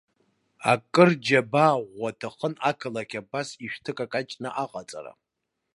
Акыр 0.71 1.09
џьабаа 1.25 1.75
ӷәӷәа 1.85 1.89
аҭахын 2.17 2.53
ақалақь 2.69 3.15
абас 3.21 3.49
ишәҭыкакаҷны 3.65 4.49
аҟаҵара. 4.63 5.13